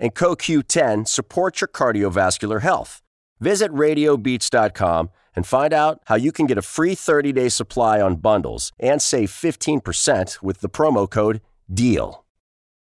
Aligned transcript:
and 0.00 0.14
CoQ10 0.14 1.06
support 1.06 1.60
your 1.60 1.68
cardiovascular 1.68 2.62
health. 2.62 3.02
Visit 3.38 3.70
radiobeats.com 3.70 5.10
and 5.36 5.46
find 5.46 5.72
out 5.72 6.02
how 6.06 6.16
you 6.16 6.32
can 6.32 6.46
get 6.46 6.58
a 6.58 6.62
free 6.62 6.94
30 6.94 7.32
day 7.32 7.48
supply 7.48 8.00
on 8.00 8.16
bundles 8.16 8.72
and 8.80 9.00
save 9.00 9.30
15% 9.30 10.42
with 10.42 10.60
the 10.60 10.68
promo 10.68 11.08
code 11.08 11.40
DEAL. 11.72 12.24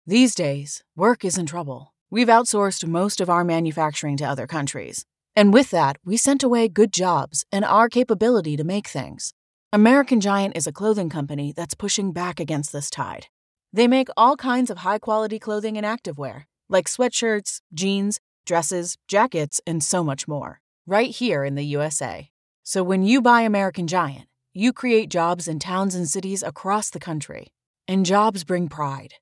These 0.06 0.36
days, 0.36 0.84
work 0.96 1.24
is 1.24 1.38
in 1.38 1.46
trouble. 1.46 1.94
We've 2.12 2.28
outsourced 2.28 2.86
most 2.88 3.22
of 3.22 3.30
our 3.30 3.44
manufacturing 3.44 4.18
to 4.18 4.26
other 4.26 4.46
countries. 4.46 5.06
And 5.36 5.54
with 5.54 5.72
that, 5.72 5.98
we 6.06 6.18
sent 6.18 6.44
away 6.44 6.68
good 6.68 6.94
jobs 6.94 7.46
and 7.52 7.66
our 7.66 7.90
capability 7.90 8.56
to 8.58 8.64
make 8.64 8.88
things. 8.88 9.34
American 9.74 10.22
Giant 10.22 10.56
is 10.56 10.68
a 10.68 10.72
clothing 10.72 11.10
company 11.10 11.52
that's 11.52 11.76
pushing 11.76 12.14
back 12.14 12.40
against 12.40 12.72
this 12.72 12.90
tide. 12.90 13.28
They 13.74 13.88
make 13.88 14.08
all 14.16 14.38
kinds 14.38 14.70
of 14.70 14.80
high 14.80 15.00
quality 15.00 15.40
clothing 15.40 15.76
and 15.78 15.86
activewear 15.86 16.44
like 16.70 16.88
sweatshirts, 16.88 17.62
jeans, 17.74 18.20
dresses, 18.46 18.98
jackets, 19.08 19.62
and 19.68 19.84
so 19.84 20.04
much 20.04 20.28
more, 20.28 20.62
right 20.86 21.10
here 21.10 21.44
in 21.44 21.56
the 21.56 21.66
USA. 21.66 22.30
So 22.64 22.84
when 22.84 23.04
you 23.04 23.22
buy 23.22 23.42
American 23.42 23.88
Giant, 23.88 24.28
you 24.54 24.72
create 24.72 25.10
jobs 25.10 25.48
in 25.48 25.60
towns 25.60 25.96
and 25.96 26.10
cities 26.10 26.42
across 26.42 26.90
the 26.90 27.00
country. 27.00 27.54
And 27.88 28.06
jobs 28.06 28.44
bring 28.44 28.68
pride, 28.70 29.16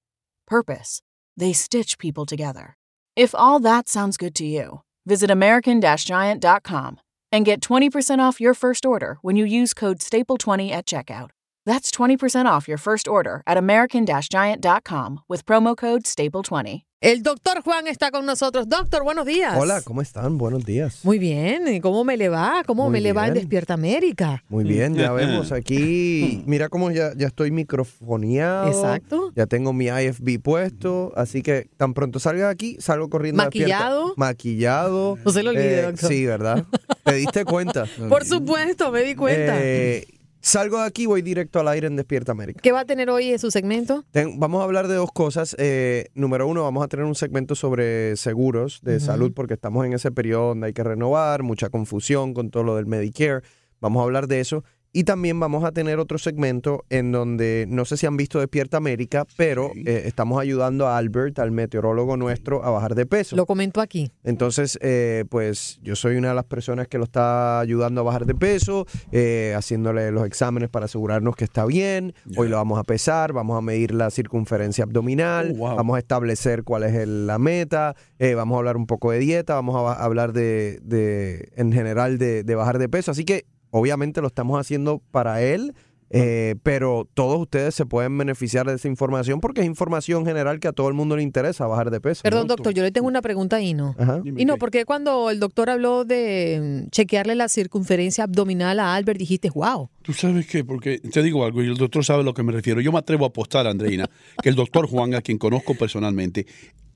purpose. 0.48 1.02
They 1.36 1.52
stitch 1.52 1.98
people 1.98 2.26
together. 2.26 2.78
If 3.16 3.36
all 3.36 3.60
that 3.60 3.90
sounds 3.90 4.16
good 4.16 4.36
to 4.36 4.46
you, 4.46 4.82
visit 5.06 5.30
American 5.30 5.82
Giant.com 5.82 7.00
and 7.32 7.46
get 7.46 7.62
20% 7.62 8.20
off 8.20 8.40
your 8.40 8.54
first 8.54 8.86
order 8.86 9.18
when 9.22 9.36
you 9.36 9.44
use 9.44 9.74
code 9.74 10.00
STAPLE20 10.00 10.72
at 10.72 10.86
checkout. 10.86 11.32
That's 11.66 11.92
20% 11.92 12.46
off 12.46 12.68
your 12.68 12.78
first 12.78 13.08
order 13.08 13.42
at 13.48 13.58
American 13.58 14.06
Giant.com 14.06 15.22
with 15.30 15.46
promo 15.46 15.76
code 15.78 16.04
STAPLE20. 16.04 16.84
El 17.00 17.22
doctor 17.22 17.62
Juan 17.64 17.88
está 17.88 18.12
con 18.12 18.26
nosotros. 18.26 18.68
Doctor, 18.70 19.04
buenos 19.04 19.26
días. 19.26 19.58
Hola, 19.58 19.82
¿cómo 19.82 20.02
están? 20.02 20.38
Buenos 20.38 20.66
días. 20.66 21.04
Muy 21.04 21.20
bien. 21.20 21.82
¿Cómo 21.82 22.06
me 22.06 22.16
le 22.16 22.30
va? 22.30 22.64
¿Cómo 22.66 22.84
Muy 22.84 22.94
me 22.94 23.02
le 23.02 23.12
va 23.12 23.28
en 23.28 23.34
bien. 23.34 23.44
Despierta 23.44 23.74
América? 23.74 24.42
Muy 24.48 24.64
bien, 24.64 24.96
ya 24.96 25.12
vemos 25.14 25.52
aquí. 25.52 26.44
Mira 26.48 26.70
cómo 26.70 26.92
ya, 26.92 27.12
ya 27.18 27.28
estoy 27.28 27.52
microfoneado. 27.52 28.68
Exacto. 28.68 29.32
Ya 29.36 29.48
tengo 29.48 29.74
mi 29.74 29.88
IFB 29.88 30.42
puesto. 30.42 31.12
Así 31.18 31.42
que 31.42 31.70
tan 31.76 31.94
pronto 31.94 32.20
salga 32.20 32.50
aquí, 32.50 32.78
salgo 32.80 33.10
corriendo. 33.10 33.44
Despierta. 33.44 33.74
¿Maquillado? 33.74 34.14
Maquillado. 34.16 35.18
No 35.26 35.32
se 35.32 35.44
lo 35.44 35.50
olvide, 35.50 35.80
Eh, 35.80 35.84
doctor. 35.84 36.10
Sí, 36.10 36.26
¿verdad? 36.26 36.66
¿Te 37.04 37.16
diste 37.16 37.44
cuenta? 37.44 37.86
Por 38.10 38.24
supuesto, 38.26 38.92
me 38.94 39.02
di 39.04 39.16
cuenta. 39.16 39.56
Eh, 39.62 40.08
salgo 40.44 40.78
de 40.80 40.86
aquí, 40.86 41.06
voy 41.08 41.22
directo 41.24 41.60
al 41.60 41.68
aire 41.70 41.88
en 41.88 41.96
Despierta 41.96 42.32
América. 42.34 42.60
¿Qué 42.62 42.72
va 42.72 42.82
a 42.82 42.86
tener 42.86 43.10
hoy 43.10 43.32
en 43.32 43.40
su 43.40 43.50
segmento? 43.50 44.04
Ten- 44.12 44.40
vamos 44.40 44.62
a 44.62 44.66
hablar 44.66 44.88
de 44.88 44.96
dos 44.96 45.12
cosas. 45.12 45.56
Eh, 45.58 46.10
número 46.14 46.46
uno, 46.48 46.62
vamos 46.64 46.84
a 46.84 46.88
tener 46.88 47.06
un 47.06 47.16
segmento 47.16 47.56
sobre 47.56 48.16
seguros 48.18 48.82
de 48.84 49.00
salud 49.00 49.32
porque 49.34 49.56
estamos 49.56 49.86
en 49.86 49.94
ese 49.94 50.12
periodo 50.12 50.50
donde 50.50 50.68
hay 50.68 50.74
que 50.74 50.84
renovar, 50.84 51.42
mucha 51.42 51.70
confusión 51.70 52.34
con 52.36 52.52
todo 52.52 52.64
lo 52.64 52.76
del 52.76 52.86
Medicare. 52.86 53.42
Vamos 53.80 54.02
a 54.02 54.04
hablar 54.04 54.28
de 54.28 54.40
eso. 54.42 54.64
Y 54.96 55.06
también 55.06 55.40
vamos 55.40 55.64
a 55.64 55.72
tener 55.72 55.98
otro 55.98 56.20
segmento 56.20 56.86
en 56.92 57.12
donde 57.12 57.66
no 57.68 57.84
sé 57.84 57.98
si 57.98 58.06
han 58.06 58.16
visto 58.16 58.40
Despierta 58.40 58.78
América, 58.78 59.26
pero 59.36 59.72
eh, 59.76 60.04
estamos 60.06 60.40
ayudando 60.40 60.88
a 60.88 60.98
Albert, 61.00 61.40
al 61.40 61.50
meteorólogo 61.52 62.16
nuestro, 62.16 62.64
a 62.64 62.70
bajar 62.70 62.94
de 62.94 63.08
peso. 63.08 63.36
Lo 63.36 63.48
comento 63.48 63.82
aquí. 63.82 64.12
Entonces, 64.24 64.78
eh, 64.84 65.26
pues 65.30 65.80
yo 65.82 65.96
soy 65.96 66.16
una 66.18 66.30
de 66.30 66.36
las 66.36 66.46
personas 66.46 66.88
que 66.88 67.00
lo 67.00 67.06
está 67.06 67.60
ayudando 67.60 68.02
a 68.02 68.04
bajar 68.04 68.28
de 68.28 68.36
peso, 68.36 68.86
eh, 69.12 69.56
haciéndole 69.58 70.12
los 70.12 70.28
exámenes 70.28 70.70
para 70.70 70.86
asegurarnos 70.86 71.36
que 71.36 71.46
está 71.46 71.66
bien. 71.66 72.14
Hoy 72.38 72.48
lo 72.50 72.58
vamos 72.58 72.78
a 72.78 72.84
pesar, 72.84 73.34
vamos 73.34 73.58
a 73.58 73.62
medir 73.62 73.96
la 73.96 74.12
circunferencia 74.12 74.84
abdominal, 74.84 75.54
Oh, 75.56 75.58
wow. 75.58 75.76
vamos 75.76 75.96
a 75.96 76.00
establecer 76.00 76.64
cuál 76.64 76.84
es 76.84 76.94
el- 76.94 77.26
la 77.26 77.40
meta, 77.40 77.96
eh, 78.20 78.36
vamos 78.36 78.56
a 78.56 78.60
hablar 78.60 78.78
un 78.78 78.86
poco 78.86 79.10
de 79.10 79.18
dieta, 79.18 79.56
vamos 79.56 79.76
a 79.76 79.94
hablar 80.04 80.34
de, 80.34 80.80
de- 80.84 81.50
en 81.56 81.72
general 81.74 82.20
de, 82.20 82.44
de 82.44 82.54
bajar 82.56 82.78
de 82.78 82.90
peso. 82.90 83.10
Así 83.10 83.26
que 83.26 83.46
obviamente 83.74 84.22
lo 84.22 84.28
estamos 84.28 84.60
haciendo 84.60 85.02
para 85.12 85.42
él. 85.42 85.74
eh, 86.16 86.56
pero 86.62 87.10
todos 87.16 87.40
ustedes 87.42 87.74
se 87.74 87.88
pueden 87.88 88.16
beneficiar 88.16 88.68
de 88.68 88.76
esa 88.76 88.88
información 88.88 89.40
porque 89.40 89.62
es 89.62 89.68
información 89.68 90.28
general 90.28 90.60
que 90.60 90.68
a 90.68 90.72
todo 90.72 90.88
el 90.88 90.94
mundo 90.94 91.18
le 91.18 91.24
interesa 91.24 91.66
bajar 91.66 91.90
de 91.90 92.00
peso. 92.00 92.22
Perdón, 92.22 92.44
¿no? 92.44 92.50
doctor, 92.50 92.72
yo 92.72 92.84
le 92.84 92.92
tengo 92.92 93.08
una 93.08 93.24
pregunta 93.24 93.56
ahí, 93.56 93.74
¿no? 93.74 93.96
Ajá. 93.98 94.22
Y 94.24 94.46
no, 94.46 94.58
porque 94.58 94.86
cuando 94.86 95.32
el 95.32 95.40
doctor 95.40 95.72
habló 95.72 96.06
de 96.06 96.84
mm, 96.86 96.90
chequearle 96.92 97.34
la 97.34 97.50
circunferencia 97.50 98.26
abdominal 98.26 98.80
a 98.80 98.94
Albert, 98.94 99.18
dijiste, 99.18 99.50
wow. 99.50 99.90
¿Tú 100.04 100.14
sabes 100.14 100.46
qué? 100.46 100.64
Porque 100.64 101.00
te 101.00 101.24
digo 101.24 101.46
algo 101.46 101.64
y 101.64 101.68
el 101.68 101.78
doctor 101.78 102.06
sabe 102.06 102.20
a 102.20 102.24
lo 102.24 102.36
que 102.36 102.44
me 102.44 102.52
refiero. 102.52 102.80
Yo 102.80 102.92
me 102.92 103.00
atrevo 103.00 103.26
a 103.26 103.30
apostar, 103.30 103.66
Andreina, 103.66 104.08
que 104.44 104.50
el 104.50 104.56
doctor 104.56 104.88
Juan, 104.88 105.16
a 105.16 105.22
quien 105.24 105.40
conozco 105.40 105.74
personalmente, 105.74 106.46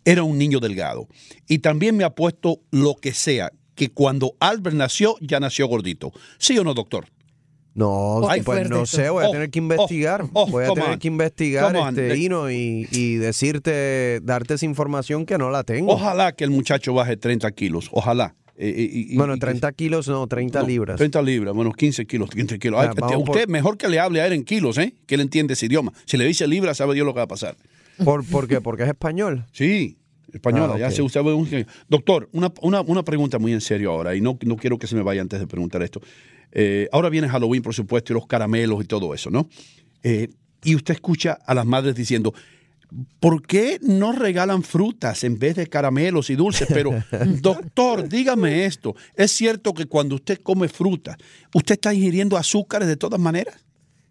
era 0.05 0.21
un 0.21 0.37
niño 0.37 0.59
delgado. 0.59 1.07
Y 1.47 1.57
también 1.57 1.97
me 1.97 2.03
apuesto 2.03 2.59
lo 2.69 2.93
que 2.95 3.13
sea, 3.13 3.51
que 3.77 3.89
cuando 3.91 4.33
Albert 4.41 4.75
nació, 4.75 5.15
ya 5.21 5.39
nació 5.39 5.67
gordito. 5.67 6.11
¿Sí 6.37 6.57
o 6.57 6.65
no, 6.65 6.73
doctor? 6.73 7.05
No, 7.75 8.27
Ay, 8.27 8.41
pues 8.41 8.57
fuerte 8.57 8.69
no 8.69 8.85
sé, 8.87 9.07
voy 9.11 9.23
a 9.23 9.27
Oh, 9.29 9.31
tener 9.31 9.51
que 9.51 9.59
investigar. 9.59 10.25
oh, 10.33 10.47
voy 10.47 10.63
a 10.65 10.69
tener 10.73 10.89
on. 10.93 10.99
que 10.99 11.07
investigar, 11.07 11.75
este, 11.75 12.17
Hino, 12.17 12.49
y, 12.49 12.87
y 12.91 13.15
decirte, 13.17 14.19
darte 14.23 14.55
esa 14.55 14.65
información 14.65 15.27
que 15.27 15.37
no 15.37 15.51
la 15.51 15.63
tengo. 15.63 15.93
Ojalá 15.93 16.31
que 16.31 16.43
el 16.43 16.49
muchacho 16.49 16.95
baje 16.95 17.17
30 17.17 17.51
kilos. 17.51 17.89
Ojalá. 17.91 18.33
Eh, 18.57 18.73
eh, 18.75 18.89
y- 19.11 19.15
Bueno, 19.15 19.35
y- 19.35 19.39
30 19.39 19.71
kilos, 19.73 20.07
no, 20.07 20.25
30 20.25 20.63
libras. 20.63 20.97
30 20.97 21.21
libras, 21.21 21.53
bueno, 21.53 21.71
15 21.71 22.07
kilos, 22.07 22.31
15 22.31 22.57
kilos. 22.57 22.79
Ay, 22.81 22.87
Ah, 22.89 22.93
vamos 22.99 23.17
usted 23.29 23.41
por- 23.43 23.49
mejor 23.49 23.77
que 23.77 23.87
le 23.87 23.99
hable 23.99 24.21
a 24.21 24.25
él 24.25 24.33
en 24.33 24.43
kilos, 24.43 24.79
¿eh? 24.79 24.95
Que 25.05 25.13
él 25.13 25.21
entiende 25.21 25.53
ese 25.53 25.67
idioma. 25.67 25.93
Si 26.05 26.17
le 26.17 26.25
dice 26.25 26.47
libras, 26.47 26.77
sabe 26.77 26.95
Dios 26.95 27.05
lo 27.05 27.13
que 27.13 27.17
va 27.19 27.25
a 27.25 27.27
pasar. 27.27 27.55
¿Por, 28.03 28.25
por 28.25 28.47
qué? 28.47 28.59
¿Porque 28.59 28.81
es 28.83 28.89
español? 28.89 29.45
Sí, 29.51 29.97
española. 30.37 30.73
Ah, 30.75 30.79
ya 30.79 30.91
se 30.91 31.01
usaba 31.01 31.33
un... 31.35 31.47
Doctor, 31.89 32.29
una, 32.31 32.51
una- 32.61 32.81
una 32.81 33.03
pregunta 33.03 33.37
muy 33.39 33.53
en 33.53 33.61
serio 33.61 33.91
ahora, 33.91 34.15
y 34.15 34.21
no, 34.21 34.37
no 34.45 34.55
quiero 34.55 34.77
que 34.79 34.87
se 34.87 34.95
me 34.95 35.01
vaya 35.03 35.21
antes 35.21 35.39
de 35.39 35.47
preguntar 35.47 35.83
esto. 35.83 36.01
Eh, 36.51 36.87
ahora 36.91 37.09
viene 37.09 37.27
Halloween, 37.29 37.61
por 37.61 37.73
supuesto, 37.73 38.13
y 38.13 38.15
los 38.15 38.25
caramelos 38.27 38.83
y 38.83 38.87
todo 38.87 39.13
eso, 39.13 39.29
¿no? 39.29 39.49
Eh, 40.03 40.29
y 40.63 40.75
usted 40.75 40.93
escucha 40.95 41.33
a 41.45 41.53
las 41.53 41.65
madres 41.65 41.93
diciendo, 41.95 42.33
¿por 43.19 43.41
qué 43.45 43.79
no 43.81 44.11
regalan 44.13 44.63
frutas 44.63 45.23
en 45.23 45.37
vez 45.37 45.55
de 45.55 45.67
caramelos 45.67 46.29
y 46.29 46.35
dulces? 46.35 46.67
Pero, 46.73 46.91
doctor, 47.41 48.07
dígame 48.07 48.65
esto. 48.65 48.95
¿Es 49.15 49.31
cierto 49.31 49.73
que 49.73 49.85
cuando 49.85 50.15
usted 50.15 50.39
come 50.41 50.67
fruta, 50.69 51.17
usted 51.53 51.73
está 51.73 51.93
ingiriendo 51.93 52.37
azúcares 52.37 52.87
de 52.87 52.95
todas 52.97 53.19
maneras? 53.19 53.63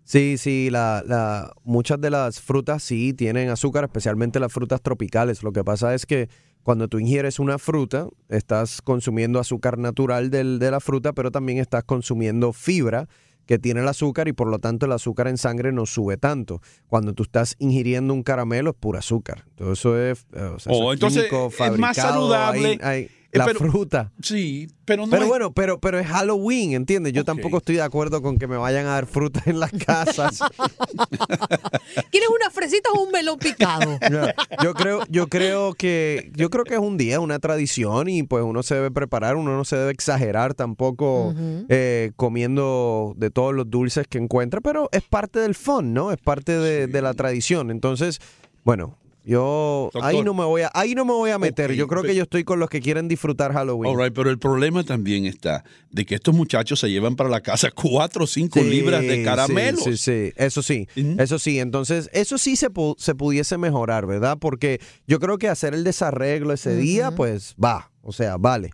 Sí, 0.07 0.39
sí, 0.39 0.71
la, 0.71 1.03
la, 1.05 1.53
muchas 1.65 2.01
de 2.01 2.11
las 2.11 2.41
frutas 2.41 2.83
sí 2.83 3.13
tienen 3.13 3.49
azúcar, 3.49 3.83
especialmente 3.85 4.39
las 4.39 4.53
frutas 4.53 4.81
tropicales. 4.81 5.43
Lo 5.43 5.51
que 5.53 5.65
pasa 5.65 5.95
es 5.95 6.07
que 6.07 6.29
cuando 6.63 6.87
tú 6.87 7.01
ingieres 7.01 7.41
una 7.41 7.59
fruta, 7.59 8.07
estás 8.29 8.81
consumiendo 8.83 9.41
azúcar 9.41 9.79
natural 9.79 10.31
del- 10.31 10.61
de 10.61 10.71
la 10.71 10.79
fruta, 10.79 11.13
pero 11.13 11.33
también 11.33 11.59
estás 11.59 11.83
consumiendo 11.83 12.53
fibra 12.53 13.09
que 13.47 13.59
tiene 13.59 13.81
el 13.81 13.89
azúcar 13.89 14.29
y 14.29 14.33
por 14.33 14.49
lo 14.49 14.59
tanto 14.61 14.87
el 14.87 14.93
azúcar 14.93 15.27
en 15.29 15.39
sangre 15.39 15.73
no 15.73 15.87
sube 15.87 16.17
tanto. 16.17 16.61
Cuando 16.89 17.13
tú 17.13 17.25
estás 17.25 17.57
ingiriendo 17.59 18.15
un 18.15 18.23
caramelo 18.23 18.71
es 18.71 18.77
pura 18.77 19.01
azúcar. 19.01 19.45
Todo 19.57 19.73
eso 19.73 19.99
es, 20.01 20.27
eh, 20.35 20.41
o 20.41 20.59
sea, 20.61 20.73
eso 20.73 20.83
Oh, 20.85 20.93
es 20.93 20.97
entonces 20.97 21.25
químico, 21.25 21.47
es 21.49 21.59
más 21.79 21.97
fabricado, 21.97 22.13
saludable. 22.15 22.69
hay- 22.69 22.79
hay- 22.83 23.11
la 23.39 23.45
pero- 23.47 23.59
fruta. 23.59 24.13
Sí, 24.23 24.69
pero 24.85 25.05
no 25.07 25.11
Pero 25.11 25.27
bueno, 25.27 25.53
pero, 25.53 25.79
pero 25.81 25.99
es 25.99 26.07
Halloween, 26.07 26.73
¿entiendes? 26.75 27.13
Yo 27.13 27.25
tampoco 27.25 27.59
estoy 27.59 27.77
de 27.77 27.83
acuerdo 27.83 28.23
con 28.23 28.39
que 28.39 28.47
me 28.47 28.57
vayan 28.57 28.87
a 28.87 28.91
dar 28.91 29.07
fruta 29.07 29.43
en 29.47 29.59
las 29.61 29.73
casas. 29.73 30.41
¿Quieres 32.11 32.29
unas 32.35 32.53
fresitas 32.53 32.93
o 32.95 33.03
un 33.03 33.11
melón 33.11 33.39
picado? 33.39 33.99
No, 34.11 34.27
yo 34.63 34.75
creo, 34.75 35.01
yo 35.09 35.27
creo 35.27 35.75
que, 35.75 36.31
yo 36.35 36.49
creo 36.51 36.65
que 36.65 36.75
es 36.75 36.81
un 36.81 36.97
día, 36.97 37.19
una 37.21 37.39
tradición 37.39 38.09
y 38.09 38.23
pues 38.23 38.45
uno 38.45 38.63
se 38.63 38.77
debe 38.77 38.91
preparar, 38.91 39.37
uno 39.37 39.57
no 39.57 39.65
se 39.65 39.77
debe 39.77 39.91
exagerar 39.91 40.55
tampoco 40.55 41.35
eh, 41.69 42.13
comiendo 42.17 43.15
de 43.17 43.31
todos 43.31 43.55
los 43.55 43.69
dulces 43.71 44.07
que 44.09 44.19
encuentra, 44.19 44.61
pero 44.61 44.89
es 44.93 45.03
parte 45.03 45.41
del 45.41 45.55
fun, 45.55 45.93
¿no? 45.93 46.13
Es 46.13 46.19
parte 46.19 46.57
de, 46.59 46.87
de 46.87 47.03
la 47.03 47.15
tradición. 47.15 47.71
Entonces, 47.71 48.21
bueno, 48.65 48.97
yo 49.27 49.91
Doctor. 49.93 50.05
ahí 50.09 50.23
no 50.23 50.33
me 50.35 50.45
voy 50.45 50.63
a, 50.63 50.71
ahí 50.73 50.95
no 50.95 51.05
me 51.05 51.13
voy 51.13 51.31
a 51.31 51.39
meter. 51.39 51.73
Yo 51.75 51.89
creo 51.89 52.03
que 52.05 52.15
yo 52.15 52.23
estoy 52.23 52.45
con 52.45 52.61
los 52.61 52.71
que 52.71 52.81
quieren 52.81 53.09
disfrutar 53.09 53.53
Halloween. 53.53 53.93
All 53.95 54.03
right, 54.03 54.15
pero 54.15 54.31
el 54.31 54.39
problema 54.39 54.85
también 54.85 55.27
está 55.27 55.65
de 55.91 56.07
que 56.07 56.15
estos 56.15 56.33
muchachos 56.35 56.79
se 56.81 56.89
llevan 56.91 57.17
para 57.17 57.29
la 57.29 57.41
casa 57.41 57.71
cuatro 57.75 58.25
o 58.25 58.27
cinco 58.27 58.61
Sí, 58.61 58.71
libras 58.71 59.03
de 59.03 59.17
sí, 59.17 59.23
caramelos. 59.25 59.83
Sí, 59.83 59.97
sí, 59.97 60.33
eso 60.37 60.63
sí, 60.63 60.87
eso 61.19 61.39
sí. 61.41 61.59
Entonces, 61.59 62.09
eso 62.13 62.39
sí 62.39 62.55
se, 62.57 62.71
pu- 62.71 62.95
se 62.99 63.15
pudiese 63.17 63.59
mejorar, 63.59 64.07
¿verdad? 64.07 64.39
Porque 64.41 64.81
yo 65.09 65.19
creo 65.19 65.39
que 65.39 65.49
hacer 65.49 65.75
el 65.75 65.83
desarreglo 65.83 66.53
ese 66.53 66.77
día, 66.77 67.11
pues 67.11 67.57
va, 67.63 67.91
o 68.03 68.13
sea, 68.13 68.37
vale. 68.37 68.71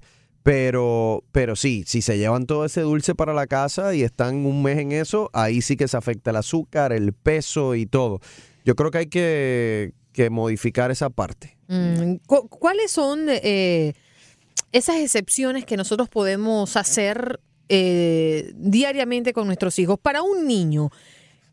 Pero, 0.46 1.22
pero 1.30 1.54
sí, 1.56 1.84
si 1.86 2.02
se 2.02 2.18
llevan 2.18 2.46
todo 2.46 2.64
ese 2.64 2.80
dulce 2.80 3.14
para 3.14 3.32
la 3.32 3.46
casa 3.46 3.94
y 3.94 4.02
están 4.02 4.44
un 4.44 4.62
mes 4.62 4.76
en 4.78 4.90
eso, 4.90 5.30
ahí 5.32 5.62
sí 5.62 5.76
que 5.76 5.86
se 5.86 5.96
afecta 5.96 6.30
el 6.30 6.36
azúcar, 6.36 6.92
el 6.92 7.12
peso 7.12 7.76
y 7.76 7.86
todo. 7.86 8.20
Yo 8.64 8.74
creo 8.74 8.90
que 8.90 8.98
hay 8.98 9.06
que, 9.06 9.92
que 10.12 10.30
modificar 10.30 10.90
esa 10.90 11.10
parte. 11.10 11.56
Mm, 11.68 12.16
cu- 12.26 12.48
¿Cuáles 12.48 12.90
son 12.90 13.26
eh, 13.28 13.94
esas 14.72 14.96
excepciones 14.96 15.64
que 15.64 15.76
nosotros 15.76 16.08
podemos 16.08 16.76
hacer 16.76 17.40
eh, 17.68 18.52
diariamente 18.56 19.32
con 19.32 19.46
nuestros 19.46 19.78
hijos? 19.78 19.98
Para 19.98 20.22
un 20.22 20.46
niño 20.46 20.90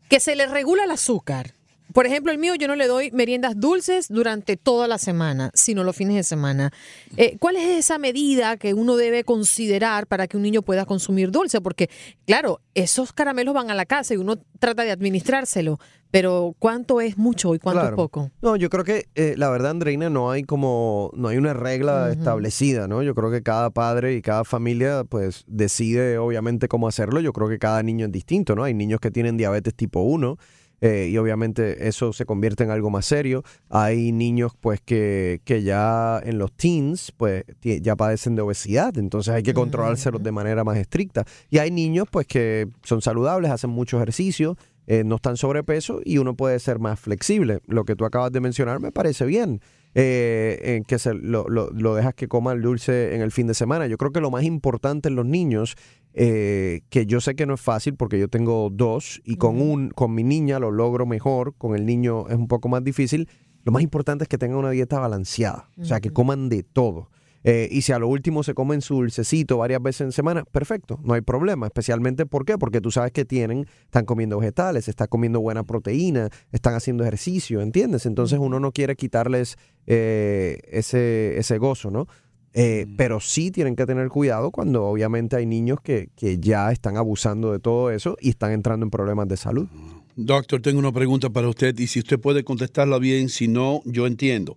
que 0.08 0.20
se 0.20 0.36
le 0.36 0.46
regula 0.46 0.84
el 0.84 0.90
azúcar. 0.90 1.54
Por 1.92 2.06
ejemplo, 2.06 2.30
el 2.32 2.38
mío 2.38 2.54
yo 2.54 2.68
no 2.68 2.76
le 2.76 2.86
doy 2.86 3.10
meriendas 3.12 3.58
dulces 3.58 4.06
durante 4.08 4.56
toda 4.56 4.86
la 4.88 4.98
semana, 4.98 5.50
sino 5.54 5.82
los 5.84 5.96
fines 5.96 6.16
de 6.16 6.22
semana. 6.22 6.70
Eh, 7.16 7.36
¿Cuál 7.38 7.56
es 7.56 7.68
esa 7.68 7.98
medida 7.98 8.56
que 8.56 8.74
uno 8.74 8.96
debe 8.96 9.24
considerar 9.24 10.06
para 10.06 10.26
que 10.28 10.36
un 10.36 10.42
niño 10.42 10.62
pueda 10.62 10.84
consumir 10.86 11.30
dulce? 11.30 11.60
Porque, 11.60 11.90
claro, 12.26 12.60
esos 12.74 13.12
caramelos 13.12 13.54
van 13.54 13.70
a 13.70 13.74
la 13.74 13.86
casa 13.86 14.14
y 14.14 14.18
uno 14.18 14.36
trata 14.58 14.84
de 14.84 14.90
administrárselo, 14.92 15.78
pero 16.10 16.54
¿cuánto 16.58 17.00
es 17.00 17.16
mucho 17.18 17.54
y 17.54 17.58
cuánto 17.58 17.80
Claro. 17.80 17.94
es 17.94 17.96
poco? 17.96 18.30
No, 18.42 18.56
yo 18.56 18.68
creo 18.70 18.84
que 18.84 19.08
eh, 19.14 19.34
la 19.36 19.48
verdad, 19.50 19.70
Andreina, 19.72 20.10
no 20.10 20.30
hay 20.30 20.42
como, 20.44 21.10
no 21.14 21.28
hay 21.28 21.36
una 21.38 21.54
regla 21.54 22.10
establecida, 22.10 22.88
¿no? 22.88 23.02
Yo 23.02 23.14
creo 23.14 23.30
que 23.30 23.42
cada 23.42 23.70
padre 23.70 24.14
y 24.14 24.22
cada 24.22 24.44
familia, 24.44 25.04
pues, 25.04 25.44
decide 25.46 26.18
obviamente 26.18 26.68
cómo 26.68 26.88
hacerlo. 26.88 27.20
Yo 27.20 27.32
creo 27.32 27.48
que 27.48 27.58
cada 27.58 27.82
niño 27.82 28.06
es 28.06 28.12
distinto, 28.12 28.54
¿no? 28.54 28.64
Hay 28.64 28.74
niños 28.74 29.00
que 29.00 29.10
tienen 29.10 29.36
diabetes 29.36 29.74
tipo 29.74 30.00
1 30.00 30.36
eh, 30.80 31.08
y 31.10 31.16
obviamente 31.18 31.88
eso 31.88 32.12
se 32.12 32.24
convierte 32.24 32.64
en 32.64 32.70
algo 32.70 32.90
más 32.90 33.06
serio. 33.06 33.42
Hay 33.68 34.12
niños, 34.12 34.52
pues, 34.60 34.80
que, 34.80 35.40
que 35.44 35.62
ya 35.62 36.20
en 36.24 36.38
los 36.38 36.52
teens, 36.52 37.12
pues, 37.16 37.44
ya 37.62 37.96
padecen 37.96 38.34
de 38.36 38.42
obesidad, 38.42 38.96
entonces 38.98 39.34
hay 39.34 39.42
que 39.42 39.52
controlárselos 39.54 40.22
de 40.22 40.32
manera 40.32 40.64
más 40.64 40.78
estricta. 40.78 41.24
Y 41.50 41.58
hay 41.58 41.70
niños, 41.70 42.08
pues, 42.10 42.26
que 42.26 42.68
son 42.82 43.02
saludables, 43.02 43.50
hacen 43.50 43.70
mucho 43.70 43.98
ejercicio, 43.98 44.56
eh, 44.86 45.04
no 45.04 45.16
están 45.16 45.36
sobrepeso 45.36 46.00
y 46.04 46.18
uno 46.18 46.34
puede 46.34 46.58
ser 46.58 46.78
más 46.80 46.98
flexible. 46.98 47.60
Lo 47.66 47.84
que 47.84 47.94
tú 47.94 48.04
acabas 48.04 48.32
de 48.32 48.40
mencionar 48.40 48.80
me 48.80 48.90
parece 48.92 49.24
bien. 49.26 49.60
eh, 49.92 50.76
en 50.76 50.84
que 50.84 51.00
se 51.00 51.14
lo, 51.14 51.48
lo- 51.48 51.70
lo 51.72 51.96
dejas 51.96 52.14
que 52.14 52.28
coma 52.28 52.52
el 52.52 52.62
dulce 52.62 53.12
en 53.16 53.22
el 53.22 53.32
fin 53.32 53.48
de 53.48 53.54
semana. 53.54 53.88
Yo 53.88 53.98
creo 53.98 54.12
que 54.12 54.20
lo 54.20 54.30
más 54.30 54.44
importante 54.44 55.08
en 55.08 55.16
los 55.16 55.26
niños, 55.26 55.74
eh, 56.14 56.82
que 56.88 57.06
yo 57.06 57.20
sé 57.20 57.34
que 57.34 57.46
no 57.46 57.54
es 57.54 57.60
fácil 57.60 57.94
porque 57.94 58.18
yo 58.18 58.28
tengo 58.28 58.68
dos 58.70 59.20
y 59.24 59.36
con, 59.36 59.60
un, 59.60 59.90
con 59.90 60.14
mi 60.14 60.24
niña 60.24 60.58
lo 60.58 60.70
logro 60.70 61.06
mejor, 61.06 61.54
con 61.56 61.74
el 61.74 61.86
niño 61.86 62.28
es 62.28 62.36
un 62.36 62.48
poco 62.48 62.68
más 62.68 62.82
difícil. 62.84 63.28
Lo 63.64 63.72
más 63.72 63.82
importante 63.82 64.24
es 64.24 64.28
que 64.28 64.38
tengan 64.38 64.58
una 64.58 64.70
dieta 64.70 64.98
balanceada, 64.98 65.68
o 65.78 65.84
sea, 65.84 66.00
que 66.00 66.10
coman 66.10 66.48
de 66.48 66.62
todo. 66.62 67.10
Eh, 67.42 67.68
y 67.70 67.82
si 67.82 67.92
a 67.92 67.98
lo 67.98 68.08
último 68.08 68.42
se 68.42 68.52
comen 68.52 68.82
su 68.82 68.96
dulcecito 68.96 69.56
varias 69.58 69.82
veces 69.82 70.02
en 70.02 70.12
semana, 70.12 70.44
perfecto, 70.44 71.00
no 71.02 71.14
hay 71.14 71.20
problema. 71.22 71.66
Especialmente, 71.66 72.26
¿por 72.26 72.44
qué? 72.44 72.58
Porque 72.58 72.80
tú 72.80 72.90
sabes 72.90 73.12
que 73.12 73.24
tienen, 73.24 73.66
están 73.84 74.04
comiendo 74.04 74.38
vegetales, 74.38 74.88
están 74.88 75.08
comiendo 75.08 75.40
buena 75.40 75.64
proteína, 75.64 76.28
están 76.52 76.74
haciendo 76.74 77.04
ejercicio, 77.04 77.60
¿entiendes? 77.60 78.06
Entonces 78.06 78.38
uno 78.38 78.60
no 78.60 78.72
quiere 78.72 78.96
quitarles 78.96 79.56
eh, 79.86 80.58
ese, 80.70 81.38
ese 81.38 81.58
gozo, 81.58 81.90
¿no? 81.90 82.06
Eh, 82.52 82.86
Pero 82.96 83.20
sí 83.20 83.50
tienen 83.50 83.76
que 83.76 83.86
tener 83.86 84.08
cuidado 84.08 84.50
cuando 84.50 84.84
obviamente 84.84 85.36
hay 85.36 85.46
niños 85.46 85.80
que, 85.80 86.10
que 86.16 86.38
ya 86.38 86.72
están 86.72 86.96
abusando 86.96 87.52
de 87.52 87.60
todo 87.60 87.90
eso 87.90 88.16
y 88.20 88.30
están 88.30 88.52
entrando 88.52 88.84
en 88.84 88.90
problemas 88.90 89.28
de 89.28 89.36
salud. 89.36 89.68
Doctor, 90.16 90.60
tengo 90.60 90.78
una 90.78 90.92
pregunta 90.92 91.30
para 91.30 91.48
usted 91.48 91.78
y 91.78 91.86
si 91.86 92.00
usted 92.00 92.18
puede 92.18 92.44
contestarla 92.44 92.98
bien, 92.98 93.28
si 93.28 93.48
no, 93.48 93.82
yo 93.84 94.06
entiendo. 94.06 94.56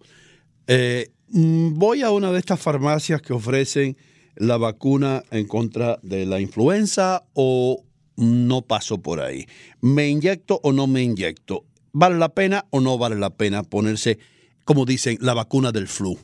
Eh, 0.68 1.12
mm, 1.30 1.74
voy 1.76 2.02
a 2.02 2.12
una 2.12 2.32
de 2.32 2.40
estas 2.40 2.60
farmacias 2.60 3.22
que 3.22 3.34
ofrecen 3.34 3.96
la 4.36 4.58
vacuna 4.58 5.24
en 5.32 5.48
contra 5.48 6.00
de 6.02 6.26
la 6.26 6.40
influenza 6.42 7.24
o 7.34 7.84
no 8.18 8.62
paso 8.64 9.02
por 9.02 9.22
ahí. 9.22 9.46
¿Me 9.82 10.10
inyecto 10.10 10.60
o 10.64 10.72
no 10.72 10.88
me 10.88 11.04
inyecto? 11.04 11.66
¿Vale 11.92 12.18
la 12.18 12.30
pena 12.30 12.66
o 12.72 12.82
no 12.82 12.98
vale 12.98 13.16
la 13.16 13.30
pena 13.30 13.64
ponerse, 13.64 14.18
como 14.66 14.86
dicen, 14.86 15.18
la 15.22 15.34
vacuna 15.34 15.72
del 15.72 15.88
flu? 15.88 16.18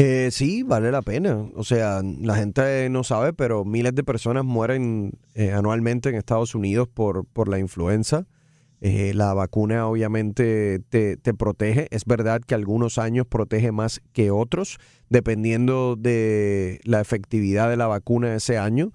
Eh, 0.00 0.30
sí, 0.30 0.62
vale 0.62 0.92
la 0.92 1.02
pena. 1.02 1.48
O 1.56 1.64
sea, 1.64 2.02
la 2.04 2.36
gente 2.36 2.88
no 2.88 3.02
sabe, 3.02 3.32
pero 3.32 3.64
miles 3.64 3.96
de 3.96 4.04
personas 4.04 4.44
mueren 4.44 5.18
eh, 5.34 5.50
anualmente 5.50 6.08
en 6.08 6.14
Estados 6.14 6.54
Unidos 6.54 6.86
por, 6.86 7.24
por 7.26 7.48
la 7.48 7.58
influenza. 7.58 8.28
Eh, 8.80 9.10
la 9.12 9.34
vacuna 9.34 9.88
obviamente 9.88 10.78
te, 10.88 11.16
te 11.16 11.34
protege. 11.34 11.88
Es 11.90 12.04
verdad 12.04 12.40
que 12.46 12.54
algunos 12.54 12.96
años 12.96 13.26
protege 13.26 13.72
más 13.72 14.00
que 14.12 14.30
otros, 14.30 14.78
dependiendo 15.08 15.96
de 15.98 16.78
la 16.84 17.00
efectividad 17.00 17.68
de 17.68 17.76
la 17.76 17.88
vacuna 17.88 18.36
ese 18.36 18.56
año, 18.56 18.92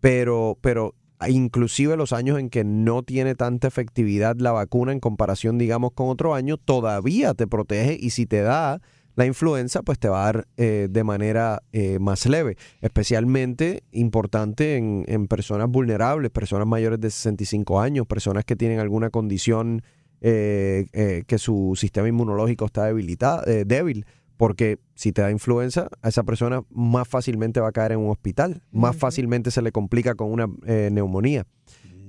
pero, 0.00 0.56
pero 0.62 0.94
inclusive 1.28 1.98
los 1.98 2.14
años 2.14 2.38
en 2.38 2.48
que 2.48 2.64
no 2.64 3.02
tiene 3.02 3.34
tanta 3.34 3.68
efectividad 3.68 4.36
la 4.38 4.52
vacuna 4.52 4.92
en 4.92 5.00
comparación, 5.00 5.58
digamos, 5.58 5.92
con 5.92 6.08
otro 6.08 6.34
año, 6.34 6.56
todavía 6.56 7.34
te 7.34 7.46
protege 7.46 7.98
y 8.00 8.08
si 8.08 8.24
te 8.24 8.40
da 8.40 8.80
la 9.16 9.24
influenza, 9.24 9.82
pues 9.82 9.98
te 9.98 10.08
va 10.08 10.22
a 10.22 10.32
dar 10.32 10.48
eh, 10.58 10.88
de 10.90 11.02
manera 11.02 11.62
eh, 11.72 11.98
más 11.98 12.26
leve, 12.26 12.56
especialmente 12.82 13.82
importante 13.90 14.76
en, 14.76 15.04
en 15.08 15.26
personas 15.26 15.68
vulnerables, 15.70 16.30
personas 16.30 16.66
mayores 16.66 17.00
de 17.00 17.10
65 17.10 17.80
años, 17.80 18.06
personas 18.06 18.44
que 18.44 18.56
tienen 18.56 18.78
alguna 18.78 19.10
condición 19.10 19.82
eh, 20.20 21.24
que 21.26 21.38
su 21.38 21.74
sistema 21.76 22.08
inmunológico 22.08 22.66
está 22.66 22.84
debilitado, 22.84 23.42
débil, 23.64 24.04
porque 24.36 24.78
si 24.94 25.12
te 25.12 25.22
da 25.22 25.30
influenza, 25.30 25.88
a 26.02 26.08
esa 26.08 26.22
persona 26.22 26.62
más 26.70 27.08
fácilmente 27.08 27.60
va 27.60 27.68
a 27.68 27.72
caer 27.72 27.92
en 27.92 28.00
un 28.00 28.10
hospital, 28.10 28.62
más 28.70 28.96
fácilmente 28.96 29.50
se 29.50 29.62
le 29.62 29.72
complica 29.72 30.14
con 30.14 30.30
una 30.30 30.48
neumonía. 30.90 31.46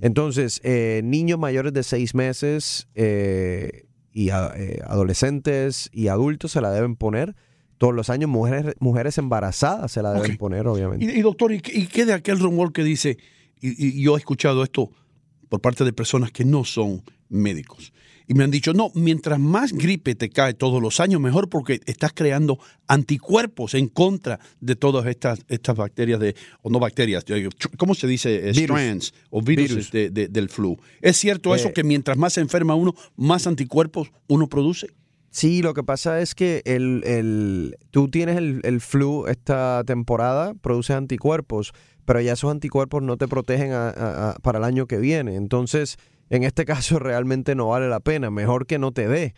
Entonces, 0.01 0.61
niños 1.03 1.39
mayores 1.39 1.73
de 1.73 1.83
seis 1.83 2.15
meses 2.15 2.87
y 4.17 4.31
a- 4.31 4.51
eh, 4.55 4.79
adolescentes 4.87 5.89
y 5.93 6.07
adultos 6.07 6.51
se 6.51 6.61
la 6.61 6.71
deben 6.71 6.95
poner 6.95 7.35
todos 7.77 7.93
los 7.93 8.09
años. 8.09 8.29
Mujeres, 8.29 8.73
mujeres 8.79 9.17
embarazadas 9.19 9.91
se 9.91 10.01
la 10.01 10.11
deben 10.13 10.37
poner, 10.37 10.67
obviamente. 10.67 11.05
Y, 11.05 11.09
y, 11.19 11.21
doctor, 11.21 11.51
¿y, 11.51 11.61
qué- 11.61 11.77
y 11.77 11.85
qué 11.87 12.05
de 12.05 12.13
aquel 12.13 12.39
rumor 12.39 12.73
que 12.73 12.83
dice, 12.83 13.17
y, 13.61 13.99
y 13.99 14.01
yo 14.01 14.15
he 14.15 14.19
escuchado 14.19 14.63
esto 14.63 14.89
por 15.49 15.61
parte 15.61 15.83
de 15.83 15.93
personas 15.93 16.31
que 16.31 16.45
no 16.45 16.63
son 16.65 17.03
médicos, 17.29 17.93
y 18.29 18.33
me 18.33 18.43
han 18.43 18.51
dicho, 18.51 18.73
no, 18.73 18.91
mientras 18.93 19.39
más 19.39 19.71
gripe 19.71 20.13
te 20.15 20.29
cae 20.29 20.53
todos 20.53 20.81
los 20.81 20.99
años, 20.99 21.21
mejor 21.21 21.49
porque 21.49 21.79
estás 21.85 22.11
creando 22.13 22.59
anticuerpos 22.87 23.73
en 23.73 23.87
contra 23.87 24.39
de 24.59 24.75
todas 24.75 25.05
estas, 25.05 25.39
estas 25.47 25.75
bacterias, 25.77 26.19
de, 26.19 26.35
o 26.61 26.69
no 26.69 26.79
bacterias, 26.79 27.23
¿cómo 27.77 27.95
se 27.95 28.07
dice? 28.07 28.49
Eh, 28.49 28.51
Virus. 28.51 28.77
Strands 28.79 29.13
o 29.29 29.41
virus, 29.41 29.69
Virus. 29.69 29.91
de- 29.91 30.09
de- 30.09 30.27
del 30.27 30.49
flu. 30.49 30.77
¿Es 31.01 31.17
cierto 31.17 31.55
eso 31.55 31.69
Eh, 31.69 31.73
que 31.73 31.83
mientras 31.83 32.17
más 32.17 32.33
se 32.33 32.41
enferma 32.41 32.75
uno, 32.75 32.93
más 33.15 33.47
anticuerpos 33.47 34.11
uno 34.27 34.47
produce? 34.47 34.87
Sí, 35.29 35.61
lo 35.61 35.73
que 35.73 35.83
pasa 35.83 36.19
es 36.21 36.33
que 36.35 36.61
el, 36.65 37.03
el- 37.05 37.77
tú 37.91 38.09
tienes 38.09 38.37
el, 38.37 38.59
el 38.63 38.81
flu 38.81 39.27
esta 39.27 39.83
temporada, 39.85 40.53
produces 40.55 40.95
anticuerpos, 40.95 41.73
pero 42.05 42.19
ya 42.21 42.33
esos 42.33 42.49
anticuerpos 42.51 43.03
no 43.03 43.17
te 43.17 43.27
protegen 43.27 43.71
a- 43.71 43.89
a- 43.89 44.31
a- 44.31 44.35
para 44.39 44.57
el 44.59 44.63
año 44.63 44.87
que 44.87 44.97
viene. 44.97 45.35
Entonces, 45.35 45.97
en 46.29 46.43
este 46.43 46.65
caso 46.65 46.99
realmente 46.99 47.55
no 47.55 47.69
vale 47.69 47.89
la 47.89 47.99
pena. 47.99 48.29
Mejor 48.29 48.65
que 48.65 48.79
no 48.79 48.91
te 48.91 49.07
dé. 49.07 49.33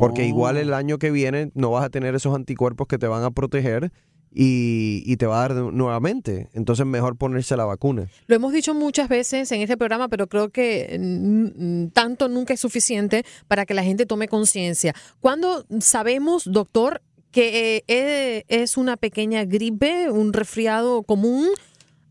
Porque 0.00 0.26
igual 0.26 0.56
el 0.56 0.72
año 0.72 0.98
que 0.98 1.10
viene 1.10 1.50
no 1.54 1.70
vas 1.70 1.84
a 1.84 1.90
tener 1.90 2.14
esos 2.14 2.34
anticuerpos 2.34 2.86
que 2.86 2.96
te 2.96 3.06
van 3.06 3.22
a 3.22 3.30
proteger 3.30 3.92
y, 4.32 5.02
y 5.04 5.16
te 5.18 5.26
va 5.26 5.44
a 5.44 5.48
dar 5.48 5.72
nuevamente. 5.74 6.48
Entonces, 6.54 6.86
mejor 6.86 7.16
ponerse 7.16 7.54
la 7.54 7.66
vacuna. 7.66 8.08
Lo 8.26 8.34
hemos 8.34 8.54
dicho 8.54 8.72
muchas 8.72 9.10
veces 9.10 9.52
en 9.52 9.60
este 9.60 9.76
programa, 9.76 10.08
pero 10.08 10.26
creo 10.26 10.48
que 10.48 11.90
tanto 11.92 12.28
nunca 12.28 12.54
es 12.54 12.60
suficiente 12.60 13.26
para 13.46 13.66
que 13.66 13.74
la 13.74 13.84
gente 13.84 14.06
tome 14.06 14.26
conciencia. 14.26 14.94
¿Cuándo 15.20 15.66
sabemos, 15.80 16.50
doctor, 16.50 17.02
que 17.30 17.76
eh, 17.76 17.84
eh, 17.88 18.44
es 18.48 18.76
una 18.76 18.96
pequeña 18.96 19.44
gripe, 19.44 20.10
un 20.10 20.32
resfriado 20.32 21.02
común 21.02 21.48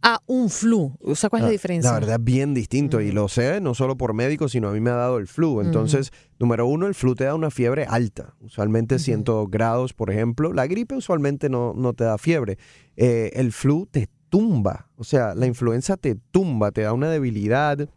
a 0.03 0.21
un 0.27 0.49
flu. 0.49 0.95
O 1.01 1.15
sea, 1.15 1.29
¿cuál 1.29 1.43
es 1.43 1.45
la 1.45 1.51
diferencia? 1.51 1.91
La 1.91 1.99
verdad 1.99 2.19
bien 2.21 2.53
distinto 2.53 2.99
y 2.99 3.11
lo 3.11 3.29
sé 3.29 3.61
no 3.61 3.73
solo 3.73 3.97
por 3.97 4.13
médicos, 4.13 4.51
sino 4.51 4.67
a 4.67 4.73
mí 4.73 4.81
me 4.81 4.89
ha 4.89 4.95
dado 4.95 5.17
el 5.17 5.27
flu. 5.27 5.61
Entonces, 5.61 6.11
número 6.39 6.67
uno, 6.67 6.87
el 6.87 6.93
flu 6.93 7.15
te 7.15 7.23
da 7.23 7.33
una 7.33 7.49
fiebre 7.49 7.85
alta, 7.87 8.35
usualmente 8.41 8.99
100 8.99 9.23
grados, 9.49 9.93
por 9.93 10.11
ejemplo. 10.11 10.51
La 10.51 10.67
gripe 10.67 10.95
usualmente 10.95 11.49
no, 11.49 11.73
no 11.73 11.93
te 11.93 12.03
da 12.03 12.17
fiebre. 12.17 12.57
Eh, 12.97 13.31
el 13.33 13.53
flu 13.53 13.87
te 13.89 14.09
tumba, 14.27 14.89
o 14.97 15.05
sea, 15.05 15.35
la 15.35 15.47
influenza 15.47 15.95
te 15.95 16.15
tumba, 16.15 16.71
te 16.71 16.81
da 16.81 16.91
una 16.91 17.09
debilidad, 17.09 17.89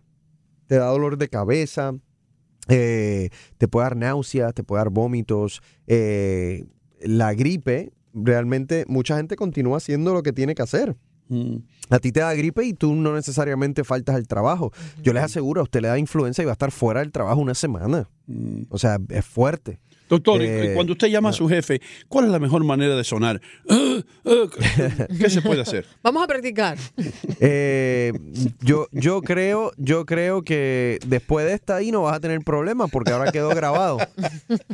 te 0.66 0.76
da 0.76 0.86
dolor 0.86 1.18
de 1.18 1.28
cabeza, 1.28 1.92
eh, 2.68 3.30
te 3.58 3.66
puede 3.66 3.84
dar 3.84 3.96
náuseas, 3.96 4.54
te 4.54 4.62
puede 4.62 4.80
dar 4.80 4.90
vómitos. 4.90 5.60
Eh, 5.88 6.66
la 7.00 7.34
gripe, 7.34 7.92
realmente 8.14 8.84
mucha 8.86 9.16
gente 9.16 9.34
continúa 9.34 9.78
haciendo 9.78 10.14
lo 10.14 10.22
que 10.22 10.32
tiene 10.32 10.54
que 10.54 10.62
hacer. 10.62 10.96
Mm. 11.28 11.56
A 11.90 11.98
ti 11.98 12.12
te 12.12 12.20
da 12.20 12.34
gripe 12.34 12.64
y 12.64 12.72
tú 12.72 12.94
no 12.94 13.14
necesariamente 13.14 13.84
faltas 13.84 14.16
al 14.16 14.26
trabajo. 14.26 14.72
Yo 15.02 15.12
les 15.12 15.22
aseguro, 15.22 15.60
a 15.60 15.64
usted 15.64 15.80
le 15.80 15.88
da 15.88 15.98
influenza 15.98 16.42
y 16.42 16.44
va 16.44 16.52
a 16.52 16.54
estar 16.54 16.70
fuera 16.70 17.00
del 17.00 17.12
trabajo 17.12 17.40
una 17.40 17.54
semana. 17.54 18.08
Mm. 18.26 18.62
O 18.70 18.78
sea, 18.78 18.98
es 19.08 19.24
fuerte. 19.24 19.80
Doctor, 20.08 20.40
Eh, 20.42 20.72
cuando 20.74 20.92
usted 20.92 21.08
llama 21.08 21.30
a 21.30 21.32
su 21.32 21.48
jefe, 21.48 21.80
¿cuál 22.08 22.26
es 22.26 22.30
la 22.30 22.38
mejor 22.38 22.62
manera 22.64 22.94
de 22.96 23.04
sonar? 23.04 23.40
Ah, 23.68 23.98
ah, 24.24 25.06
¿Qué 25.18 25.28
se 25.30 25.42
puede 25.42 25.62
hacer? 25.62 25.84
Vamos 26.02 26.22
a 26.22 26.26
practicar. 26.26 26.78
Eh, 27.40 28.12
yo, 28.60 28.86
yo 28.92 29.20
creo, 29.22 29.72
yo 29.76 30.06
creo 30.06 30.42
que 30.42 30.98
después 31.06 31.46
de 31.46 31.54
esta 31.54 31.76
ahí 31.76 31.90
no 31.90 32.02
vas 32.02 32.16
a 32.16 32.20
tener 32.20 32.40
problemas 32.42 32.90
porque 32.90 33.12
ahora 33.12 33.32
quedó 33.32 33.48
grabado. 33.50 33.98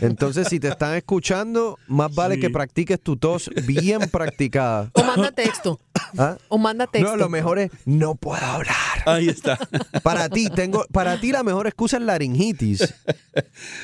Entonces, 0.00 0.48
si 0.48 0.60
te 0.60 0.68
están 0.68 0.94
escuchando, 0.96 1.78
más 1.88 2.14
vale 2.14 2.34
Sí. 2.36 2.40
que 2.40 2.50
practiques 2.50 3.00
tu 3.00 3.16
tos 3.16 3.50
bien 3.66 4.00
practicada. 4.10 4.90
O 4.94 5.02
manda 5.04 5.30
texto. 5.32 5.78
¿Ah? 6.18 6.36
O 6.48 6.58
manda 6.58 6.86
texto. 6.86 7.10
No, 7.10 7.16
lo 7.16 7.28
mejor 7.28 7.58
es 7.58 7.70
no 7.84 8.14
puedo 8.14 8.44
hablar. 8.44 8.74
Ahí 9.06 9.28
está. 9.28 9.58
Para 10.02 10.28
ti, 10.28 10.48
tengo, 10.50 10.84
para 10.92 11.18
ti 11.20 11.32
la 11.32 11.42
mejor 11.42 11.66
excusa 11.66 11.96
es 11.96 12.02
laringitis. 12.02 12.94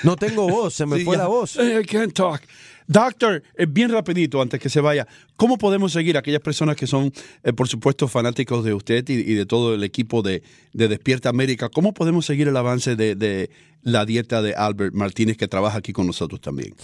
No 0.02 0.17
tengo 0.17 0.49
voz, 0.49 0.75
se 0.75 0.87
me 0.87 0.99
Sí, 0.99 1.05
fue 1.05 1.17
ya. 1.17 1.23
la 1.23 1.28
voz. 1.28 1.38
I 1.42 1.83
can't 1.83 2.14
talk. 2.14 2.42
Doctor, 2.88 3.42
eh, 3.54 3.66
bien 3.68 3.90
rapidito 3.90 4.40
antes 4.40 4.59
que 4.59 4.71
se 4.71 4.80
vaya, 4.80 5.07
¿cómo 5.37 5.59
podemos 5.59 5.92
seguir 5.92 6.16
a 6.16 6.21
aquellas 6.21 6.40
personas 6.40 6.75
que 6.75 6.87
son, 6.87 7.12
eh, 7.45 7.52
por 7.52 7.68
supuesto, 7.68 8.09
fanáticos 8.09 8.64
de 8.64 8.73
usted 8.73 9.07
y, 9.11 9.35
de 9.35 9.45
todo 9.45 9.75
el 9.75 9.85
equipo 9.85 10.23
de, 10.23 10.42
de 10.73 10.88
Despierta 10.88 11.28
América? 11.28 11.68
¿Cómo 11.68 11.92
podemos 11.92 12.25
seguir 12.25 12.49
el 12.49 12.57
avance 12.57 12.97
de, 12.97 13.14
de 13.14 13.50
la 13.83 14.07
dieta 14.07 14.40
de 14.40 14.54
Albert 14.54 14.95
Martínez 14.95 15.37
que 15.37 15.49
trabaja 15.49 15.78
aquí 15.78 15.92
con 15.92 16.07
nosotros 16.07 16.40
también? 16.40 16.75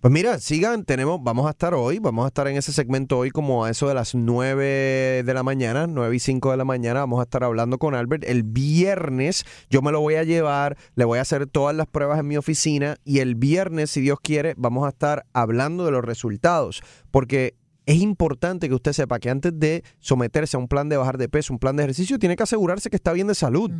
Pues 0.00 0.12
mira, 0.12 0.38
sigan, 0.38 0.84
tenemos, 0.84 1.20
vamos 1.24 1.48
a 1.48 1.50
estar 1.50 1.74
hoy, 1.74 1.98
vamos 1.98 2.24
a 2.24 2.28
estar 2.28 2.46
en 2.46 2.56
ese 2.56 2.72
segmento 2.72 3.18
hoy 3.18 3.30
como 3.30 3.64
a 3.64 3.70
eso 3.70 3.88
de 3.88 3.94
las 3.94 4.14
9 4.14 5.24
de 5.24 5.34
la 5.34 5.42
mañana, 5.42 5.88
9 5.88 6.14
y 6.14 6.20
5 6.20 6.52
de 6.52 6.56
la 6.56 6.64
mañana, 6.64 7.00
vamos 7.00 7.18
a 7.18 7.24
estar 7.24 7.42
hablando 7.42 7.78
con 7.78 7.96
Albert. 7.96 8.22
El 8.24 8.44
viernes 8.44 9.44
yo 9.70 9.82
me 9.82 9.90
lo 9.90 10.00
voy 10.00 10.14
a 10.14 10.22
llevar, 10.22 10.76
le 10.94 11.04
voy 11.04 11.18
a 11.18 11.22
hacer 11.22 11.48
todas 11.48 11.74
las 11.74 11.88
pruebas 11.88 12.20
en 12.20 12.28
mi 12.28 12.36
oficina 12.36 12.96
y 13.04 13.18
el 13.18 13.34
viernes, 13.34 13.90
si 13.90 14.00
Dios 14.00 14.20
quiere, 14.22 14.54
vamos 14.56 14.86
a 14.86 14.90
estar 14.90 15.26
hablando 15.32 15.47
de 15.84 15.90
los 15.90 16.04
resultados, 16.04 16.82
porque 17.10 17.54
es 17.88 18.02
importante 18.02 18.68
que 18.68 18.74
usted 18.74 18.92
sepa 18.92 19.18
que 19.18 19.30
antes 19.30 19.58
de 19.58 19.82
someterse 19.98 20.58
a 20.58 20.60
un 20.60 20.68
plan 20.68 20.90
de 20.90 20.98
bajar 20.98 21.16
de 21.16 21.26
peso, 21.30 21.54
un 21.54 21.58
plan 21.58 21.74
de 21.74 21.84
ejercicio, 21.84 22.18
tiene 22.18 22.36
que 22.36 22.42
asegurarse 22.42 22.90
que 22.90 22.96
está 22.96 23.14
bien 23.14 23.28
de 23.28 23.34
salud. 23.34 23.70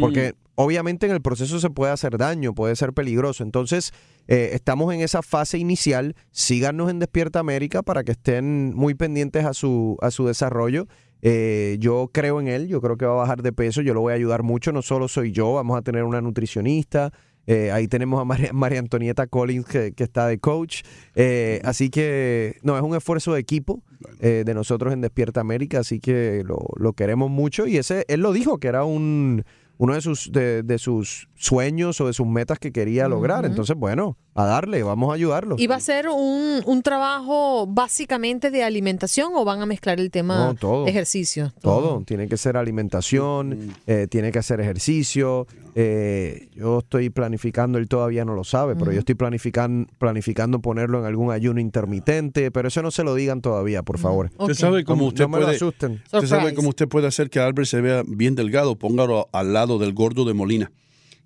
Porque 0.00 0.34
obviamente 0.54 1.04
en 1.04 1.12
el 1.12 1.20
proceso 1.20 1.60
se 1.60 1.68
puede 1.68 1.92
hacer 1.92 2.16
daño, 2.16 2.54
puede 2.54 2.74
ser 2.76 2.94
peligroso. 2.94 3.44
Entonces, 3.44 3.92
eh, 4.26 4.52
estamos 4.54 4.94
en 4.94 5.02
esa 5.02 5.20
fase 5.20 5.58
inicial. 5.58 6.16
Síganos 6.30 6.90
en 6.90 6.98
Despierta 6.98 7.40
América 7.40 7.82
para 7.82 8.04
que 8.04 8.12
estén 8.12 8.74
muy 8.74 8.94
pendientes 8.94 9.44
a 9.44 9.52
su, 9.52 9.98
a 10.00 10.10
su 10.10 10.26
desarrollo. 10.26 10.86
Eh, 11.20 11.76
yo 11.78 12.08
creo 12.10 12.40
en 12.40 12.48
él, 12.48 12.68
yo 12.68 12.80
creo 12.80 12.96
que 12.96 13.04
va 13.04 13.12
a 13.12 13.16
bajar 13.16 13.42
de 13.42 13.52
peso, 13.52 13.82
yo 13.82 13.92
lo 13.92 14.00
voy 14.00 14.12
a 14.12 14.16
ayudar 14.16 14.42
mucho, 14.42 14.72
no 14.72 14.80
solo 14.80 15.06
soy 15.08 15.30
yo, 15.30 15.52
vamos 15.52 15.78
a 15.78 15.82
tener 15.82 16.02
una 16.02 16.20
nutricionista, 16.20 17.12
eh, 17.46 17.70
ahí 17.72 17.88
tenemos 17.88 18.20
a 18.20 18.24
María, 18.24 18.52
María 18.52 18.78
Antonieta 18.78 19.26
Collins 19.26 19.66
que, 19.66 19.92
que 19.92 20.04
está 20.04 20.26
de 20.26 20.38
coach, 20.38 20.82
Eh, 21.14 21.60
así 21.64 21.90
que 21.90 22.56
no, 22.62 22.76
es 22.76 22.82
un 22.82 22.94
esfuerzo 22.94 23.34
de 23.34 23.40
equipo 23.40 23.82
eh, 24.20 24.44
de 24.46 24.54
nosotros 24.54 24.92
en 24.92 25.00
Despierta 25.00 25.40
América, 25.40 25.80
así 25.80 26.00
que 26.00 26.42
lo, 26.44 26.58
lo 26.76 26.92
queremos 26.94 27.30
mucho. 27.30 27.66
Y 27.66 27.76
ese, 27.76 28.04
él 28.08 28.20
lo 28.20 28.32
dijo 28.32 28.58
que 28.58 28.68
era 28.68 28.84
un, 28.84 29.44
uno 29.78 29.94
de 29.94 30.00
sus, 30.00 30.30
de, 30.32 30.62
de 30.62 30.78
sus 30.78 31.28
sueños 31.34 32.00
o 32.00 32.06
de 32.06 32.12
sus 32.12 32.26
metas 32.26 32.58
que 32.58 32.72
quería 32.72 33.08
lograr, 33.08 33.44
entonces 33.44 33.76
bueno, 33.76 34.16
a 34.34 34.44
darle, 34.46 34.82
vamos 34.82 35.10
a 35.10 35.14
ayudarlo. 35.14 35.56
¿Y 35.58 35.66
va 35.66 35.76
a 35.76 35.80
ser 35.80 36.08
un, 36.08 36.62
un 36.64 36.82
trabajo 36.82 37.66
básicamente 37.66 38.50
de 38.50 38.64
alimentación 38.64 39.32
o 39.34 39.44
van 39.44 39.60
a 39.60 39.66
mezclar 39.66 40.00
el 40.00 40.10
tema 40.10 40.46
No, 40.46 40.54
todo. 40.54 40.84
de 40.84 40.90
ejercicio? 40.90 41.52
Todo, 41.60 42.02
tiene 42.06 42.28
que 42.28 42.36
ser 42.38 42.56
alimentación, 42.56 43.74
eh, 43.86 44.06
tiene 44.10 44.32
que 44.32 44.38
hacer 44.38 44.60
ejercicio. 44.60 45.46
eh, 45.74 46.48
yo 46.54 46.78
estoy 46.80 47.08
planificando, 47.10 47.78
él 47.78 47.88
todavía 47.88 48.24
no 48.24 48.34
lo 48.34 48.44
sabe, 48.44 48.76
pero 48.76 48.92
yo 48.92 48.98
estoy 49.00 49.14
planificando, 49.14 49.90
planificando 49.98 50.60
ponerlo 50.60 50.98
en 50.98 51.06
algún 51.06 51.30
ayuno 51.32 51.60
intermitente, 51.60 52.50
pero 52.50 52.68
eso 52.68 52.82
no 52.82 52.90
se 52.90 53.04
lo 53.04 53.14
digan 53.14 53.40
todavía, 53.40 53.82
por 53.82 53.98
favor. 53.98 54.30
Ok. 54.36 54.42
¿Usted 54.50 54.54
sabe 54.54 54.84
cómo 54.84 55.02
No- 55.02 55.08
usted 55.08 55.24
no 55.24 55.28
me 55.28 55.38
lo 55.38 55.44
puede... 55.46 55.56
asusten. 55.56 56.02
Usted 56.12 56.26
sabe 56.26 56.54
cómo 56.54 56.68
usted 56.70 56.88
puede 56.88 57.06
hacer 57.06 57.30
que 57.30 57.40
Albert 57.40 57.68
se 57.68 57.80
vea 57.80 58.02
bien 58.06 58.34
delgado? 58.34 58.76
Póngalo 58.76 59.28
al 59.32 59.52
lado 59.52 59.78
del 59.78 59.92
gordo 59.94 60.24
de 60.24 60.34
Molina. 60.34 60.70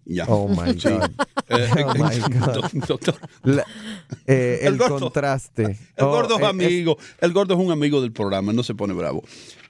Ya. 0.07 0.25
Oh 0.29 0.49
my 0.49 0.79
Sí. 0.79 0.89
God. 0.89 1.11
Eh, 1.49 1.69
Oh 1.85 1.95
my 1.95 2.19
God. 2.19 2.55
doc- 2.55 2.73
Doctor, 2.89 3.15
La- 3.45 3.65
eh, 4.27 4.59
El 4.63 4.73
el, 4.75 4.79
gordo. 4.79 4.99
contraste. 4.99 5.63
el 5.63 5.77
Oh, 6.05 6.09
gordo 6.11 6.37
es 6.39 6.43
eh, 6.43 6.47
amigo. 6.47 6.97
El 7.21 7.33
gordo 7.33 7.55
es 7.55 7.61
un 7.61 7.71
amigo 7.71 8.01
del 8.03 8.11
programa, 8.13 8.53
no 8.53 8.65
se 8.65 8.75
pone 8.75 8.95
bravo. 8.95 9.23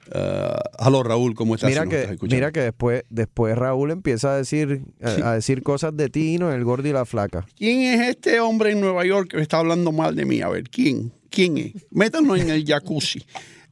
Uh, 0.09 0.57
aló, 0.79 1.03
Raúl, 1.03 1.35
¿cómo 1.35 1.53
estás? 1.53 1.69
Mira 1.69 1.83
Si 1.83 1.89
estás 1.89 2.05
que, 2.07 2.13
escuchando. 2.13 2.35
mira 2.35 2.51
que 2.51 2.61
después, 2.61 3.03
después 3.09 3.55
Raúl 3.57 3.91
empieza 3.91 4.33
a 4.33 4.37
decir, 4.37 4.81
a, 5.03 5.09
a 5.29 5.33
decir 5.33 5.61
cosas 5.63 5.95
de 5.97 6.09
ti, 6.09 6.37
¿no? 6.39 6.51
El 6.51 6.63
gordo 6.63 6.87
y 6.87 6.93
la 6.93 7.05
flaca. 7.05 7.45
¿Quién 7.57 7.81
es 7.81 8.09
este 8.09 8.39
hombre 8.39 8.71
en 8.71 8.79
Nueva 8.81 9.05
York 9.05 9.29
que 9.31 9.41
está 9.41 9.57
hablando 9.59 9.91
mal 9.91 10.15
de 10.15 10.25
mí? 10.25 10.41
A 10.41 10.47
ver, 10.49 10.63
¿quién? 10.69 11.11
¿Quién 11.29 11.57
es? 11.59 11.73
Métanos 11.91 12.39
en 12.39 12.49
el 12.49 12.63
jacuzzi. 12.65 13.23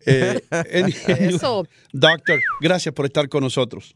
Eh. 0.06 0.42
Doctor, 1.94 2.40
gracias 2.62 2.94
por 2.94 3.06
estar 3.06 3.28
con 3.30 3.42
nosotros. 3.44 3.96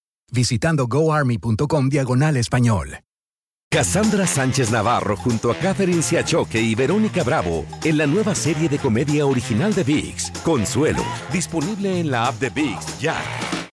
visitando 0.31 0.87
goarmy.com 0.87 1.89
diagonal 1.89 2.37
español. 2.37 3.01
Cassandra 3.73 4.27
Sánchez 4.27 4.69
Navarro 4.69 5.15
junto 5.15 5.49
a 5.49 5.55
Catherine 5.55 6.01
Siachoque 6.01 6.61
y 6.61 6.75
Verónica 6.75 7.23
Bravo 7.23 7.65
en 7.85 7.97
la 7.97 8.05
nueva 8.05 8.35
serie 8.35 8.67
de 8.67 8.77
comedia 8.77 9.25
original 9.25 9.73
de 9.73 9.85
VIX, 9.85 10.31
Consuelo, 10.43 11.05
disponible 11.31 12.01
en 12.01 12.11
la 12.11 12.27
app 12.27 12.37
de 12.41 12.49
VIX 12.49 12.99
ya. 12.99 13.15